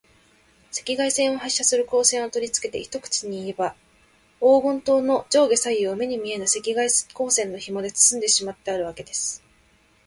[0.71, 3.75] 赤外線を発射する光線をとりつけて、一口にいえば、
[4.39, 9.43] 黄金塔の上下左右を、目に見えぬ赤外光線のひもでつつんでしまってあるわけです。